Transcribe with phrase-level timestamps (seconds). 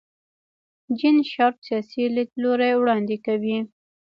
[0.97, 3.57] جین شارپ سیاسي لیدلوری وړاندې کوي.